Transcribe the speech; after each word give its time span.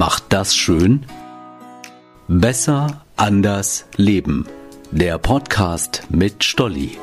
macht 0.00 0.32
das 0.32 0.56
schön? 0.56 1.04
Besser, 2.26 3.04
anders, 3.16 3.84
leben. 3.96 4.46
Der 4.90 5.18
Podcast 5.18 6.04
mit 6.08 6.42
Stolli. 6.42 6.96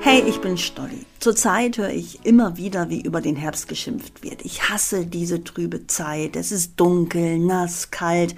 Hey, 0.00 0.24
ich 0.26 0.40
bin 0.40 0.58
Stolli. 0.58 1.06
Zurzeit 1.20 1.78
höre 1.78 1.90
ich 1.90 2.26
immer 2.26 2.56
wieder, 2.56 2.90
wie 2.90 3.00
über 3.00 3.20
den 3.20 3.36
Herbst 3.36 3.68
geschimpft 3.68 4.24
wird. 4.24 4.44
Ich 4.44 4.68
hasse 4.68 5.06
diese 5.06 5.44
trübe 5.44 5.86
Zeit. 5.86 6.34
Es 6.34 6.50
ist 6.50 6.80
dunkel, 6.80 7.38
nass, 7.38 7.92
kalt, 7.92 8.34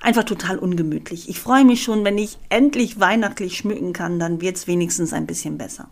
einfach 0.00 0.24
total 0.24 0.58
ungemütlich. 0.58 1.28
Ich 1.28 1.40
freue 1.40 1.66
mich 1.66 1.82
schon, 1.82 2.06
wenn 2.06 2.16
ich 2.16 2.38
endlich 2.48 3.00
weihnachtlich 3.00 3.58
schmücken 3.58 3.92
kann, 3.92 4.18
dann 4.18 4.40
wird 4.40 4.56
es 4.56 4.66
wenigstens 4.66 5.12
ein 5.12 5.26
bisschen 5.26 5.58
besser. 5.58 5.90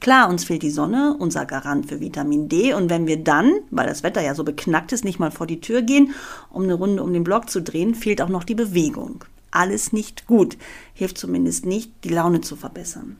Klar, 0.00 0.28
uns 0.28 0.44
fehlt 0.44 0.62
die 0.62 0.70
Sonne, 0.70 1.16
unser 1.18 1.46
Garant 1.46 1.86
für 1.86 2.00
Vitamin 2.00 2.48
D. 2.48 2.74
Und 2.74 2.90
wenn 2.90 3.06
wir 3.06 3.16
dann, 3.16 3.52
weil 3.70 3.86
das 3.86 4.02
Wetter 4.02 4.20
ja 4.20 4.34
so 4.34 4.44
beknackt 4.44 4.92
ist, 4.92 5.04
nicht 5.04 5.18
mal 5.18 5.30
vor 5.30 5.46
die 5.46 5.60
Tür 5.60 5.82
gehen, 5.82 6.14
um 6.50 6.64
eine 6.64 6.74
Runde 6.74 7.02
um 7.02 7.12
den 7.12 7.24
Block 7.24 7.48
zu 7.48 7.62
drehen, 7.62 7.94
fehlt 7.94 8.20
auch 8.20 8.28
noch 8.28 8.44
die 8.44 8.54
Bewegung. 8.54 9.24
Alles 9.50 9.92
nicht 9.92 10.26
gut, 10.26 10.58
hilft 10.92 11.16
zumindest 11.16 11.64
nicht, 11.64 11.92
die 12.04 12.08
Laune 12.08 12.40
zu 12.40 12.56
verbessern. 12.56 13.16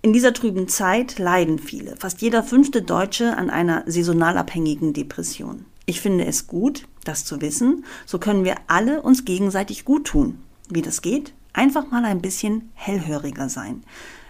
In 0.00 0.12
dieser 0.12 0.32
trüben 0.32 0.68
Zeit 0.68 1.18
leiden 1.18 1.58
viele, 1.58 1.96
fast 1.96 2.22
jeder 2.22 2.44
fünfte 2.44 2.82
Deutsche 2.82 3.36
an 3.36 3.50
einer 3.50 3.82
saisonal 3.86 4.38
abhängigen 4.38 4.92
Depression. 4.92 5.64
Ich 5.84 6.00
finde 6.00 6.26
es 6.26 6.46
gut, 6.46 6.86
das 7.04 7.24
zu 7.24 7.40
wissen. 7.40 7.84
So 8.06 8.18
können 8.18 8.44
wir 8.44 8.56
alle 8.68 9.02
uns 9.02 9.24
gegenseitig 9.24 9.84
gut 9.84 10.06
tun. 10.06 10.38
Wie 10.68 10.82
das 10.82 11.02
geht? 11.02 11.32
Einfach 11.52 11.90
mal 11.90 12.04
ein 12.04 12.20
bisschen 12.20 12.70
hellhöriger 12.74 13.48
sein. 13.48 13.82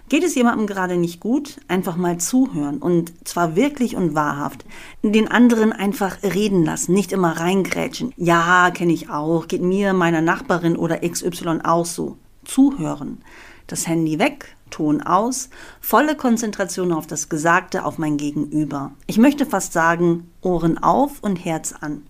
Geht 0.09 0.23
es 0.23 0.37
jemandem 0.37 0.69
gerade 0.69 0.97
nicht 0.97 1.19
gut, 1.19 1.61
einfach 1.67 1.97
mal 1.97 2.19
zuhören 2.19 2.79
und 2.79 3.13
zwar 3.27 3.57
wirklich 3.57 3.97
und 3.97 4.15
wahrhaft. 4.15 4.65
Den 5.03 5.29
anderen 5.29 5.73
einfach 5.73 6.23
reden 6.23 6.65
lassen, 6.65 6.93
nicht 6.93 7.11
immer 7.11 7.41
reingrätschen. 7.41 8.13
Ja, 8.17 8.71
kenne 8.71 8.93
ich 8.93 9.11
auch, 9.11 9.49
geht 9.49 9.63
mir, 9.63 9.95
meiner 9.95 10.21
Nachbarin 10.21 10.77
oder 10.77 10.99
XY 11.01 11.61
auch 11.65 11.87
so. 11.87 12.19
Zuhören. 12.45 13.19
Das 13.67 13.89
Handy 13.89 14.21
weg, 14.21 14.57
Ton 14.71 15.03
aus, 15.03 15.51
volle 15.81 16.17
Konzentration 16.17 16.93
auf 16.93 17.09
das 17.09 17.29
Gesagte, 17.29 17.85
auf 17.85 17.99
mein 17.99 18.17
Gegenüber. 18.17 18.93
Ich 19.09 19.19
möchte 19.19 19.45
fast 19.45 19.73
sagen, 19.73 20.31
Ohren 20.41 20.79
auf 20.79 21.21
und 21.21 21.37
Herz 21.37 21.75
an. 21.81 22.07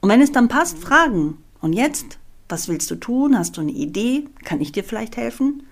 Und 0.00 0.10
wenn 0.10 0.20
es 0.20 0.30
dann 0.30 0.46
passt, 0.46 0.78
fragen. 0.78 1.38
Und 1.60 1.72
jetzt? 1.72 2.18
Was 2.48 2.68
willst 2.68 2.90
du 2.90 2.96
tun? 2.96 3.36
Hast 3.36 3.56
du 3.56 3.62
eine 3.62 3.72
Idee? 3.72 4.28
Kann 4.44 4.60
ich 4.60 4.70
dir 4.70 4.84
vielleicht 4.84 5.16
helfen? 5.16 5.64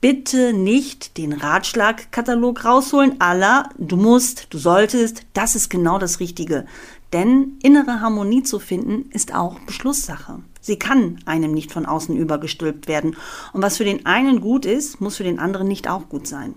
Bitte 0.00 0.52
nicht 0.52 1.16
den 1.18 1.32
Ratschlagkatalog 1.32 2.64
rausholen, 2.64 3.20
aller, 3.20 3.68
du 3.78 3.96
musst, 3.96 4.48
du 4.50 4.58
solltest, 4.58 5.22
das 5.32 5.54
ist 5.54 5.68
genau 5.70 5.98
das 5.98 6.20
Richtige. 6.20 6.66
Denn 7.12 7.58
innere 7.62 8.00
Harmonie 8.00 8.42
zu 8.42 8.58
finden, 8.58 9.10
ist 9.12 9.34
auch 9.34 9.58
Beschlusssache. 9.60 10.40
Sie 10.60 10.78
kann 10.78 11.18
einem 11.24 11.52
nicht 11.52 11.72
von 11.72 11.86
außen 11.86 12.16
übergestülpt 12.16 12.86
werden. 12.86 13.16
Und 13.52 13.62
was 13.62 13.78
für 13.78 13.84
den 13.84 14.04
einen 14.04 14.40
gut 14.40 14.66
ist, 14.66 15.00
muss 15.00 15.16
für 15.16 15.24
den 15.24 15.38
anderen 15.38 15.68
nicht 15.68 15.88
auch 15.88 16.08
gut 16.08 16.26
sein. 16.26 16.54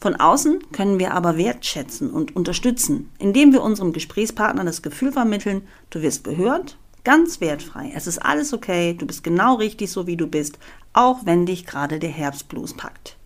Von 0.00 0.16
außen 0.16 0.60
können 0.72 0.98
wir 0.98 1.12
aber 1.12 1.36
wertschätzen 1.36 2.10
und 2.10 2.34
unterstützen, 2.34 3.10
indem 3.18 3.52
wir 3.52 3.62
unserem 3.62 3.92
Gesprächspartner 3.92 4.64
das 4.64 4.80
Gefühl 4.80 5.12
vermitteln, 5.12 5.60
du 5.90 6.00
wirst 6.00 6.24
gehört, 6.24 6.78
Ganz 7.04 7.40
wertfrei. 7.40 7.92
Es 7.94 8.06
ist 8.06 8.18
alles 8.18 8.52
okay, 8.52 8.94
du 8.94 9.06
bist 9.06 9.24
genau 9.24 9.54
richtig 9.54 9.90
so, 9.90 10.06
wie 10.06 10.16
du 10.16 10.26
bist, 10.26 10.58
auch 10.92 11.24
wenn 11.24 11.46
dich 11.46 11.64
gerade 11.66 11.98
der 11.98 12.10
Herbstblues 12.10 12.74
packt. 12.74 13.16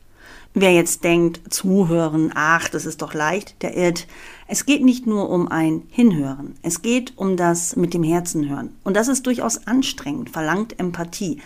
Wer 0.56 0.72
jetzt 0.72 1.02
denkt, 1.02 1.52
zuhören, 1.52 2.30
ach, 2.36 2.68
das 2.68 2.86
ist 2.86 3.02
doch 3.02 3.12
leicht, 3.12 3.60
der 3.62 3.76
irrt. 3.76 4.06
Es 4.46 4.66
geht 4.66 4.84
nicht 4.84 5.04
nur 5.04 5.28
um 5.28 5.48
ein 5.48 5.82
Hinhören, 5.88 6.54
es 6.62 6.80
geht 6.80 7.14
um 7.16 7.36
das 7.36 7.74
mit 7.74 7.92
dem 7.92 8.04
Herzen 8.04 8.48
hören. 8.48 8.76
Und 8.84 8.94
das 8.94 9.08
ist 9.08 9.26
durchaus 9.26 9.66
anstrengend, 9.66 10.30
verlangt 10.30 10.78
Empathie. 10.78 11.40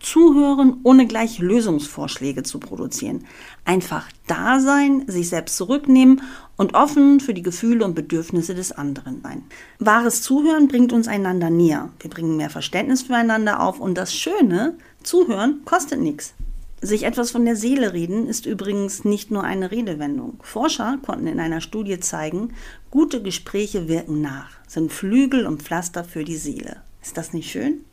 Zuhören, 0.00 0.80
ohne 0.84 1.06
gleich 1.06 1.38
Lösungsvorschläge 1.38 2.42
zu 2.42 2.58
produzieren. 2.58 3.26
Einfach 3.66 4.08
da 4.26 4.60
sein, 4.60 5.04
sich 5.06 5.28
selbst 5.28 5.56
zurücknehmen 5.56 6.22
und 6.56 6.74
offen 6.74 7.20
für 7.20 7.34
die 7.34 7.42
Gefühle 7.42 7.84
und 7.84 7.94
Bedürfnisse 7.94 8.54
des 8.54 8.72
anderen 8.72 9.20
sein. 9.22 9.44
Wahres 9.78 10.22
Zuhören 10.22 10.68
bringt 10.68 10.92
uns 10.92 11.08
einander 11.08 11.50
näher. 11.50 11.90
Wir 12.00 12.10
bringen 12.10 12.36
mehr 12.36 12.50
Verständnis 12.50 13.02
füreinander 13.02 13.60
auf 13.60 13.80
und 13.80 13.96
das 13.96 14.14
Schöne, 14.14 14.76
Zuhören 15.02 15.62
kostet 15.64 16.00
nichts. 16.00 16.34
Sich 16.82 17.04
etwas 17.04 17.30
von 17.30 17.44
der 17.44 17.56
Seele 17.56 17.94
reden 17.94 18.28
ist 18.28 18.44
übrigens 18.44 19.04
nicht 19.04 19.30
nur 19.30 19.42
eine 19.42 19.70
Redewendung. 19.70 20.38
Forscher 20.42 20.98
konnten 21.04 21.26
in 21.26 21.40
einer 21.40 21.62
Studie 21.62 21.98
zeigen, 22.00 22.52
gute 22.90 23.22
Gespräche 23.22 23.88
wirken 23.88 24.20
nach, 24.20 24.50
sind 24.68 24.92
Flügel 24.92 25.46
und 25.46 25.62
Pflaster 25.62 26.04
für 26.04 26.22
die 26.22 26.36
Seele. 26.36 26.82
Ist 27.06 27.16
das 27.16 27.32
nicht 27.32 27.48
schön? 27.48 27.84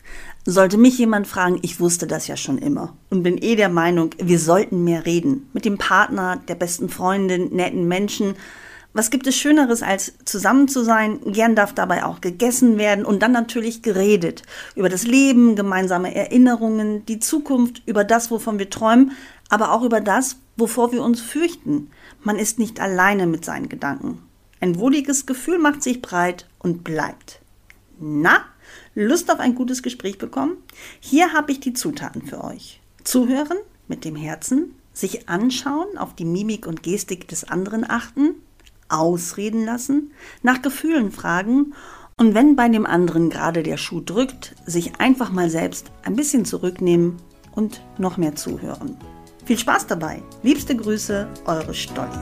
Sollte 0.43 0.79
mich 0.79 0.97
jemand 0.97 1.27
fragen, 1.27 1.59
ich 1.61 1.79
wusste 1.79 2.07
das 2.07 2.27
ja 2.27 2.35
schon 2.35 2.57
immer 2.57 2.97
und 3.11 3.21
bin 3.21 3.37
eh 3.37 3.55
der 3.55 3.69
Meinung, 3.69 4.09
wir 4.17 4.39
sollten 4.39 4.83
mehr 4.83 5.05
reden. 5.05 5.47
Mit 5.53 5.65
dem 5.65 5.77
Partner, 5.77 6.41
der 6.47 6.55
besten 6.55 6.89
Freundin, 6.89 7.53
netten 7.53 7.87
Menschen. 7.87 8.33
Was 8.91 9.11
gibt 9.11 9.27
es 9.27 9.37
Schöneres, 9.37 9.83
als 9.83 10.13
zusammen 10.25 10.67
zu 10.67 10.83
sein? 10.83 11.19
Gern 11.27 11.55
darf 11.55 11.73
dabei 11.73 12.05
auch 12.05 12.21
gegessen 12.21 12.79
werden 12.79 13.05
und 13.05 13.21
dann 13.21 13.31
natürlich 13.31 13.83
geredet. 13.83 14.41
Über 14.75 14.89
das 14.89 15.05
Leben, 15.05 15.55
gemeinsame 15.55 16.15
Erinnerungen, 16.15 17.05
die 17.05 17.19
Zukunft, 17.19 17.83
über 17.85 18.03
das, 18.03 18.31
wovon 18.31 18.57
wir 18.57 18.71
träumen, 18.71 19.11
aber 19.49 19.73
auch 19.73 19.83
über 19.83 20.01
das, 20.01 20.37
wovor 20.57 20.91
wir 20.91 21.03
uns 21.03 21.21
fürchten. 21.21 21.91
Man 22.23 22.39
ist 22.39 22.57
nicht 22.57 22.79
alleine 22.79 23.27
mit 23.27 23.45
seinen 23.45 23.69
Gedanken. 23.69 24.23
Ein 24.59 24.79
wohliges 24.79 25.27
Gefühl 25.27 25.59
macht 25.59 25.83
sich 25.83 26.01
breit 26.01 26.47
und 26.57 26.83
bleibt. 26.83 27.41
Na, 27.99 28.43
Lust 28.95 29.31
auf 29.31 29.39
ein 29.39 29.55
gutes 29.55 29.81
Gespräch 29.81 30.17
bekommen? 30.17 30.57
Hier 30.99 31.33
habe 31.33 31.51
ich 31.51 31.59
die 31.59 31.73
Zutaten 31.73 32.21
für 32.21 32.43
euch. 32.43 32.81
Zuhören 33.03 33.57
mit 33.87 34.05
dem 34.05 34.15
Herzen, 34.15 34.75
sich 34.93 35.27
anschauen, 35.29 35.97
auf 35.97 36.15
die 36.15 36.25
Mimik 36.25 36.67
und 36.67 36.83
Gestik 36.83 37.27
des 37.27 37.43
anderen 37.43 37.89
achten, 37.89 38.35
ausreden 38.89 39.65
lassen, 39.65 40.11
nach 40.43 40.61
Gefühlen 40.61 41.11
fragen 41.11 41.73
und 42.17 42.35
wenn 42.35 42.55
bei 42.55 42.69
dem 42.69 42.85
anderen 42.85 43.29
gerade 43.29 43.63
der 43.63 43.77
Schuh 43.77 44.01
drückt, 44.01 44.55
sich 44.65 44.99
einfach 44.99 45.31
mal 45.31 45.49
selbst 45.49 45.91
ein 46.03 46.15
bisschen 46.15 46.45
zurücknehmen 46.45 47.17
und 47.53 47.81
noch 47.97 48.17
mehr 48.17 48.35
zuhören. 48.35 48.97
Viel 49.45 49.57
Spaß 49.57 49.87
dabei. 49.87 50.21
Liebste 50.43 50.75
Grüße, 50.75 51.27
eure 51.45 51.73
Stolli. 51.73 52.19